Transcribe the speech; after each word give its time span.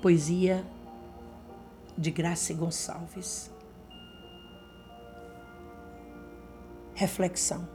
Poesia 0.00 0.64
de 1.96 2.12
Graça 2.12 2.54
Gonçalves. 2.54 3.50
Reflexão. 6.94 7.68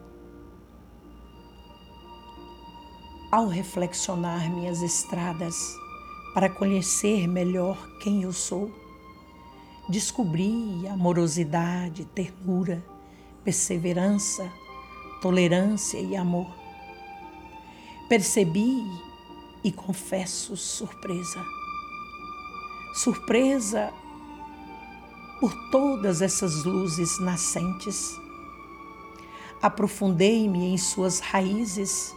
Ao 3.30 3.48
reflexionar 3.48 4.50
minhas 4.50 4.82
estradas 4.82 5.76
para 6.34 6.50
conhecer 6.50 7.28
melhor 7.28 7.78
quem 8.00 8.24
eu 8.24 8.32
sou, 8.32 8.72
descobri 9.90 10.88
amorosidade, 10.88 12.06
ternura, 12.06 12.82
perseverança, 13.44 14.50
tolerância 15.22 16.00
e 16.00 16.16
amor. 16.16 16.48
Percebi 18.08 18.82
e 19.62 19.74
confesso 19.74 20.56
surpresa. 20.56 21.44
Surpresa 22.94 23.92
por 25.40 25.54
todas 25.72 26.22
essas 26.22 26.64
luzes 26.64 27.20
nascentes. 27.20 28.16
Aprofundei-me 29.62 30.66
em 30.66 30.78
suas 30.78 31.20
raízes, 31.20 32.16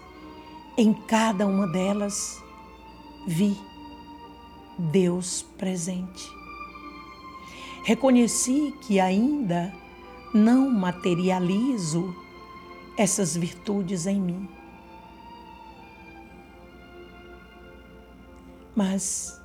em 0.76 0.92
cada 0.92 1.46
uma 1.46 1.66
delas 1.66 2.42
vi 3.26 3.56
Deus 4.78 5.42
presente. 5.56 6.30
Reconheci 7.84 8.74
que 8.82 9.00
ainda 9.00 9.72
não 10.34 10.70
materializo 10.70 12.14
essas 12.98 13.36
virtudes 13.36 14.06
em 14.06 14.20
mim 14.20 14.48
mas 18.76 19.40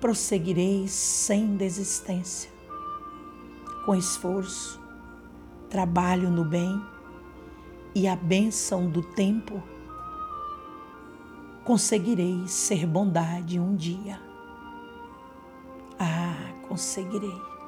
prosseguirei 0.00 0.88
sem 0.88 1.56
desistência, 1.56 2.50
com 3.84 3.94
esforço, 3.94 4.80
trabalho 5.68 6.30
no 6.30 6.44
bem 6.44 6.82
e 7.94 8.08
a 8.08 8.16
bênção 8.16 8.88
do 8.88 9.02
tempo, 9.02 9.62
conseguirei 11.64 12.48
ser 12.48 12.86
bondade 12.86 13.60
um 13.60 13.76
dia. 13.76 14.20
Ah, 15.98 16.52
conseguirei. 16.66 17.59